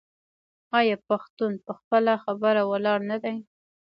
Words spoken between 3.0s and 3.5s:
نه دی؟